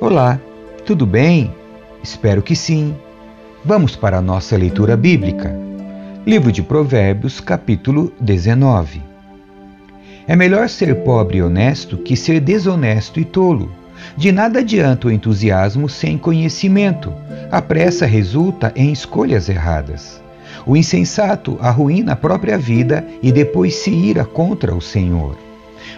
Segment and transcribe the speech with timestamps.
[0.00, 0.40] Olá,
[0.84, 1.54] tudo bem?
[2.02, 2.96] Espero que sim.
[3.64, 5.54] Vamos para a nossa leitura bíblica.
[6.26, 9.02] Livro de Provérbios, capítulo 19.
[10.26, 13.70] É melhor ser pobre e honesto que ser desonesto e tolo.
[14.16, 17.12] De nada adianta o entusiasmo sem conhecimento.
[17.50, 20.22] A pressa resulta em escolhas erradas.
[20.66, 25.36] O insensato arruína a própria vida e depois se ira contra o Senhor.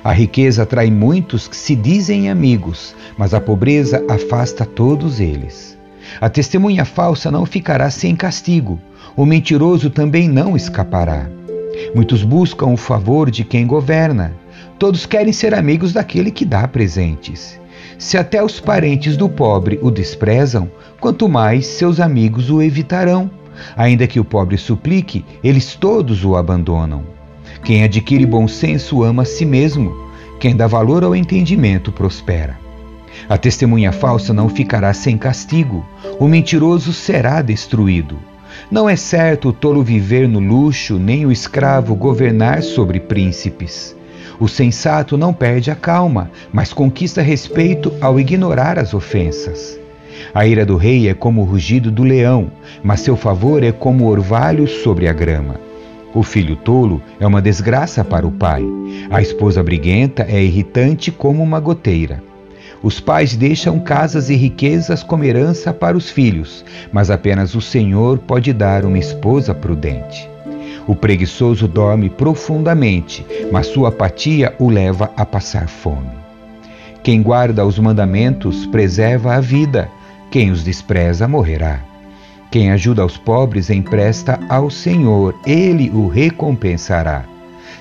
[0.05, 5.79] A riqueza atrai muitos que se dizem amigos, mas a pobreza afasta todos eles.
[6.21, 8.81] A testemunha falsa não ficará sem castigo,
[9.17, 11.29] o mentiroso também não escapará.
[11.95, 14.33] Muitos buscam o favor de quem governa,
[14.79, 17.61] todos querem ser amigos daquele que dá presentes.
[18.03, 23.31] Se até os parentes do pobre o desprezam, quanto mais seus amigos o evitarão.
[23.77, 27.05] Ainda que o pobre suplique, eles todos o abandonam.
[27.63, 29.95] Quem adquire bom senso ama a si mesmo.
[30.41, 32.59] Quem dá valor ao entendimento prospera.
[33.29, 35.87] A testemunha falsa não ficará sem castigo.
[36.19, 38.19] O mentiroso será destruído.
[38.69, 43.95] Não é certo o tolo viver no luxo, nem o escravo governar sobre príncipes.
[44.43, 49.79] O sensato não perde a calma, mas conquista respeito ao ignorar as ofensas.
[50.35, 52.51] A ira do rei é como o rugido do leão,
[52.83, 55.61] mas seu favor é como o orvalho sobre a grama.
[56.13, 58.65] O filho tolo é uma desgraça para o pai.
[59.13, 62.21] A esposa briguenta é irritante como uma goteira.
[62.83, 68.19] Os pais deixam casas e riquezas como herança para os filhos, mas apenas o Senhor
[68.19, 70.32] pode dar uma esposa prudente.
[70.87, 76.11] O preguiçoso dorme profundamente, mas sua apatia o leva a passar fome.
[77.03, 79.89] Quem guarda os mandamentos preserva a vida,
[80.31, 81.81] quem os despreza morrerá.
[82.51, 87.25] Quem ajuda os pobres empresta ao Senhor, ele o recompensará.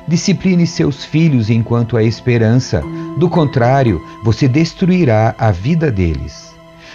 [0.08, 2.82] Discipline seus filhos enquanto há esperança,
[3.17, 6.51] do contrário, você destruirá a vida deles.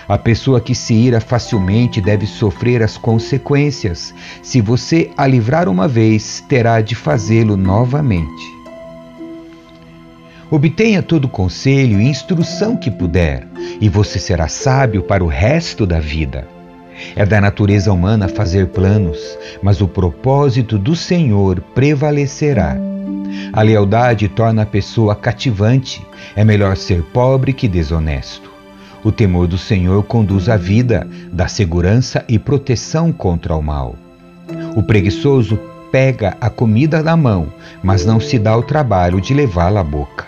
[0.08, 4.14] A pessoa que se ira facilmente deve sofrer as consequências.
[4.42, 8.56] Se você a livrar uma vez, terá de fazê-lo novamente.
[10.48, 13.48] Obtenha todo conselho e instrução que puder,
[13.80, 16.46] e você será sábio para o resto da vida.
[17.16, 19.18] É da natureza humana fazer planos,
[19.60, 22.76] mas o propósito do Senhor prevalecerá.
[23.52, 26.06] A lealdade torna a pessoa cativante.
[26.34, 28.55] É melhor ser pobre que desonesto.
[29.04, 33.96] O temor do Senhor conduz à vida, dá segurança e proteção contra o mal.
[34.74, 35.58] O preguiçoso
[35.90, 37.48] pega a comida na mão,
[37.82, 40.26] mas não se dá o trabalho de levá-la à boca.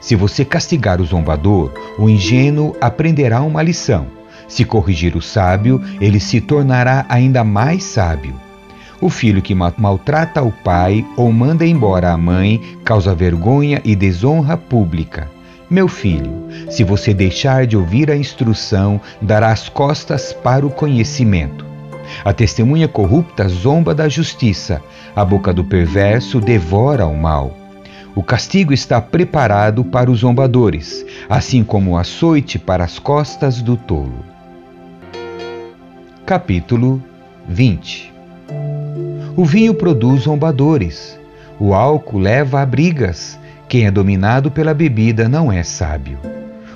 [0.00, 4.06] Se você castigar o zombador, o ingênuo aprenderá uma lição.
[4.48, 8.34] Se corrigir o sábio, ele se tornará ainda mais sábio.
[9.00, 14.56] O filho que maltrata o pai ou manda embora a mãe causa vergonha e desonra
[14.56, 15.28] pública.
[15.72, 21.64] Meu filho, se você deixar de ouvir a instrução, dará as costas para o conhecimento.
[22.22, 24.82] A testemunha corrupta zomba da justiça,
[25.16, 27.56] a boca do perverso devora o mal.
[28.14, 33.74] O castigo está preparado para os zombadores, assim como o açoite para as costas do
[33.74, 34.26] tolo.
[36.26, 37.02] Capítulo
[37.48, 38.12] 20
[39.34, 41.18] O vinho produz zombadores,
[41.58, 43.40] o álcool leva a brigas,
[43.72, 46.18] quem é dominado pela bebida não é sábio.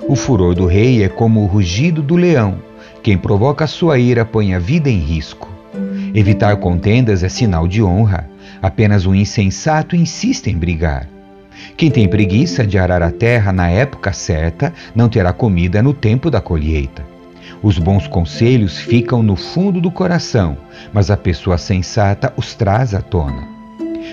[0.09, 2.57] O furor do rei é como o rugido do leão,
[3.03, 5.47] quem provoca sua ira põe a vida em risco.
[6.11, 8.27] Evitar contendas é sinal de honra,
[8.63, 11.07] apenas um insensato insiste em brigar.
[11.77, 16.31] Quem tem preguiça de arar a terra na época certa não terá comida no tempo
[16.31, 17.05] da colheita.
[17.61, 20.57] Os bons conselhos ficam no fundo do coração,
[20.91, 23.56] mas a pessoa sensata os traz à tona.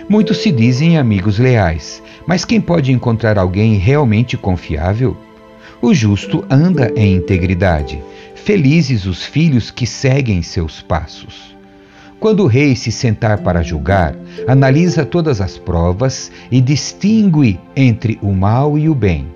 [0.08, 5.16] Muitos se dizem amigos leais, mas quem pode encontrar alguém realmente confiável?
[5.80, 8.02] O justo anda em integridade.
[8.34, 11.54] Felizes os filhos que seguem seus passos.
[12.20, 18.32] Quando o rei se sentar para julgar, analisa todas as provas e distingue entre o
[18.32, 19.26] mal e o bem.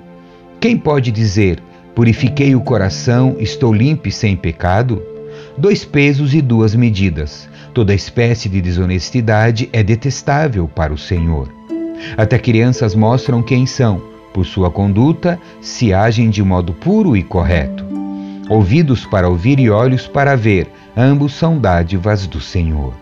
[0.61, 1.63] Quem pode dizer
[1.99, 5.03] Purifiquei o coração, estou limpo e sem pecado?
[5.59, 7.49] Dois pesos e duas medidas.
[7.75, 11.53] Toda espécie de desonestidade é detestável para o Senhor.
[12.17, 14.01] Até crianças mostram quem são,
[14.33, 17.85] por sua conduta, se agem de modo puro e correto.
[18.49, 22.95] Ouvidos para ouvir e olhos para ver, ambos são dádivas do Senhor.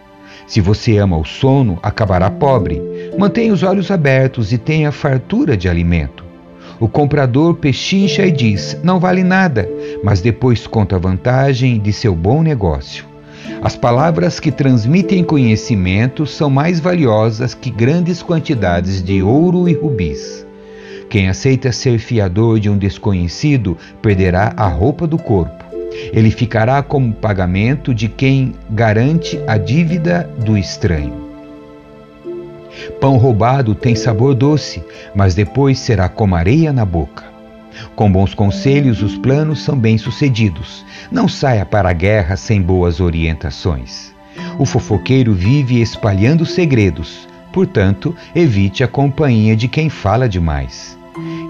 [0.46, 2.80] Se você ama o sono, acabará pobre.
[3.18, 6.25] Mantenha os olhos abertos e tenha fartura de alimento.
[6.78, 9.68] O comprador pechincha e diz: não vale nada,
[10.04, 13.04] mas depois conta a vantagem de seu bom negócio.
[13.62, 20.46] As palavras que transmitem conhecimento são mais valiosas que grandes quantidades de ouro e rubis.
[21.08, 25.64] Quem aceita ser fiador de um desconhecido perderá a roupa do corpo.
[26.12, 31.25] Ele ficará como pagamento de quem garante a dívida do estranho.
[33.00, 34.82] Pão roubado tem sabor doce,
[35.14, 37.24] mas depois será como areia na boca.
[37.94, 40.84] Com bons conselhos, os planos são bem-sucedidos.
[41.10, 44.14] Não saia para a guerra sem boas orientações.
[44.58, 50.96] O fofoqueiro vive espalhando segredos, portanto, evite a companhia de quem fala demais.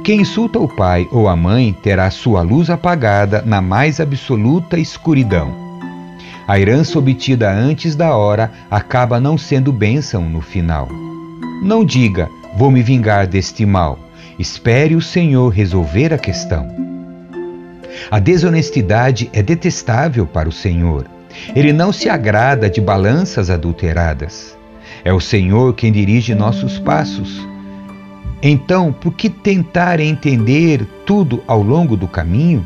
[0.05, 5.52] Quem insulta o pai ou a mãe terá sua luz apagada na mais absoluta escuridão.
[6.46, 11.06] A herança obtida antes da hora acaba não sendo bênção no final.
[11.62, 13.99] Não diga, vou me vingar deste mal.
[14.38, 16.69] Espere o Senhor resolver a questão.
[18.11, 21.06] A desonestidade é detestável para o Senhor.
[21.55, 24.56] Ele não se agrada de balanças adulteradas.
[25.05, 27.47] É o Senhor quem dirige nossos passos.
[28.43, 32.64] Então, por que tentar entender tudo ao longo do caminho?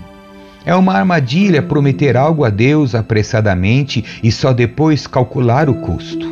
[0.65, 6.30] É uma armadilha prometer algo a Deus apressadamente e só depois calcular o custo.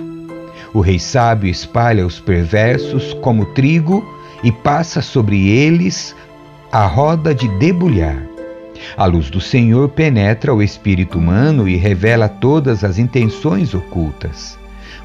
[0.73, 4.05] O rei sábio espalha os perversos como trigo
[4.43, 6.15] e passa sobre eles
[6.70, 8.23] a roda de debulhar.
[8.97, 14.59] A luz do Senhor penetra o espírito humano e revela todas as intenções ocultas.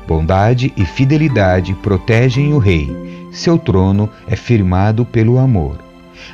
[0.07, 5.79] Bondade e fidelidade protegem o rei seu trono é firmado pelo amor.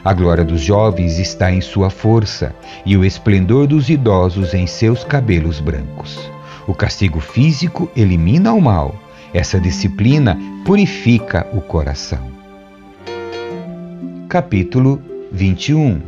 [0.03, 2.53] A glória dos jovens está em sua força
[2.85, 6.29] e o esplendor dos idosos em seus cabelos brancos.
[6.67, 8.93] O castigo físico elimina o mal.
[9.33, 10.35] Essa disciplina
[10.65, 12.31] purifica o coração.
[14.27, 14.99] Capítulo
[15.31, 16.01] 21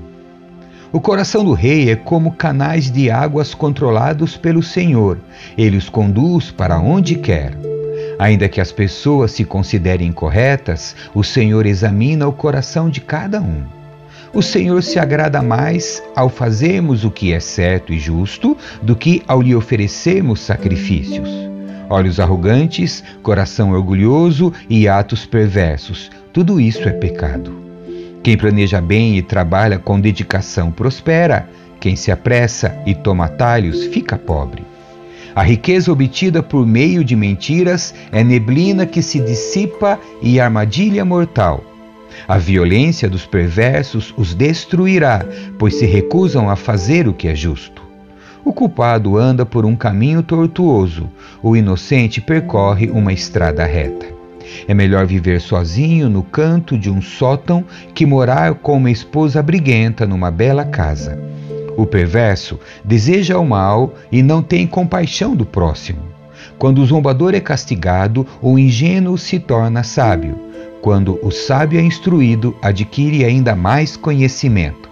[0.92, 5.20] O coração do rei é como canais de águas controlados pelo Senhor.
[5.56, 7.56] Ele os conduz para onde quer.
[8.18, 13.64] Ainda que as pessoas se considerem corretas, o Senhor examina o coração de cada um.
[14.34, 19.22] O Senhor se agrada mais ao fazermos o que é certo e justo do que
[19.28, 21.51] ao lhe oferecermos sacrifícios.
[21.92, 27.54] Olhos arrogantes, coração orgulhoso e atos perversos, tudo isso é pecado.
[28.24, 31.50] Quem planeja bem e trabalha com dedicação prospera,
[31.82, 34.64] quem se apressa e toma atalhos fica pobre.
[35.36, 41.62] A riqueza obtida por meio de mentiras é neblina que se dissipa e armadilha mortal.
[42.26, 45.26] A violência dos perversos os destruirá,
[45.60, 47.91] pois se recusam a fazer o que é justo.
[48.44, 51.10] O culpado anda por um caminho tortuoso,
[51.44, 54.08] o inocente percorre uma estrada reta.
[54.68, 60.08] É melhor viver sozinho no canto de um sótão que morar com uma esposa briguenta
[60.08, 61.20] numa bela casa.
[61.78, 66.02] O perverso deseja o mal e não tem compaixão do próximo.
[66.58, 70.38] Quando o zombador é castigado, o ingênuo se torna sábio.
[70.82, 74.91] Quando o sábio é instruído, adquire ainda mais conhecimento.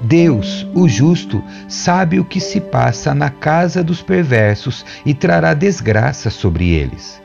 [0.00, 6.30] Deus, o justo, sabe o que se passa na casa dos perversos e trará desgraça
[6.30, 7.20] sobre eles.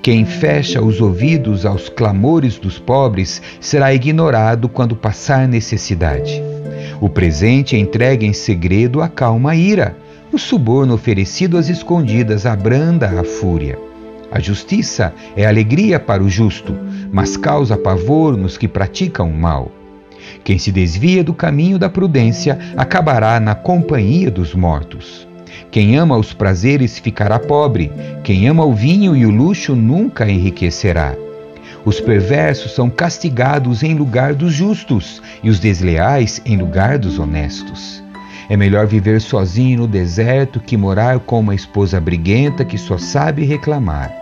[0.00, 6.42] Quem fecha os ouvidos aos clamores dos pobres será ignorado quando passar necessidade.
[7.00, 9.96] O presente entregue em segredo acalma a ira.
[10.32, 13.78] O suborno oferecido às escondidas abranda a fúria.
[14.30, 16.74] A justiça é alegria para o justo,
[17.12, 19.70] mas causa pavor nos que praticam o mal.
[20.42, 25.26] Quem se desvia do caminho da prudência acabará na companhia dos mortos.
[25.70, 27.90] Quem ama os prazeres ficará pobre,
[28.22, 31.14] quem ama o vinho e o luxo nunca enriquecerá.
[31.84, 38.02] Os perversos são castigados em lugar dos justos e os desleais em lugar dos honestos.
[38.48, 43.44] É melhor viver sozinho no deserto que morar com uma esposa briguenta que só sabe
[43.44, 44.12] reclamar.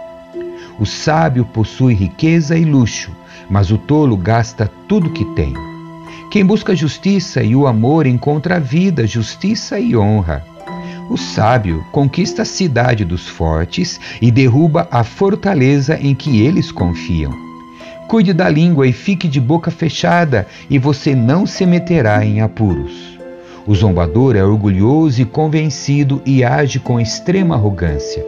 [0.79, 3.11] O sábio possui riqueza e luxo,
[3.51, 5.72] mas o tolo gasta tudo que tem.
[6.33, 10.43] Quem busca justiça e o amor encontra vida, justiça e honra.
[11.11, 17.35] O sábio conquista a cidade dos fortes e derruba a fortaleza em que eles confiam.
[18.09, 23.19] Cuide da língua e fique de boca fechada, e você não se meterá em apuros.
[23.67, 28.25] O zombador é orgulhoso e convencido e age com extrema arrogância.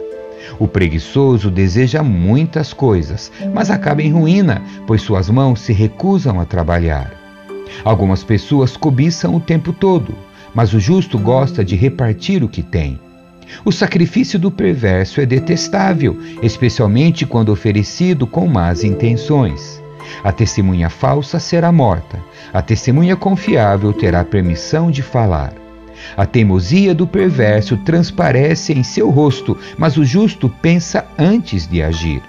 [0.59, 6.45] O preguiçoso deseja muitas coisas, mas acaba em ruína, pois suas mãos se recusam a
[6.45, 7.14] trabalhar.
[7.83, 10.15] Algumas pessoas cobiçam o tempo todo,
[10.53, 12.99] mas o justo gosta de repartir o que tem.
[13.63, 19.81] O sacrifício do perverso é detestável, especialmente quando oferecido com más intenções.
[20.23, 22.19] A testemunha falsa será morta,
[22.53, 25.53] a testemunha confiável terá permissão de falar.
[26.15, 32.21] A teimosia do perverso transparece em seu rosto, mas o justo pensa antes de agir.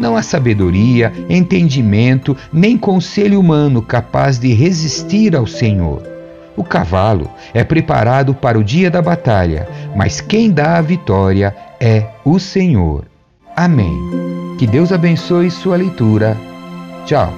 [0.00, 6.02] Não há sabedoria, entendimento, nem conselho humano capaz de resistir ao Senhor.
[6.56, 12.06] O cavalo é preparado para o dia da batalha, mas quem dá a vitória é
[12.24, 13.04] o Senhor.
[13.54, 13.94] Amém.
[14.58, 16.36] Que Deus abençoe sua leitura.
[17.04, 17.32] Tchau.